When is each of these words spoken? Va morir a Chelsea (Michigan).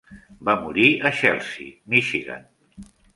Va 0.47 0.53
morir 0.61 0.85
a 1.09 1.11
Chelsea 1.19 1.67
(Michigan). 1.97 2.49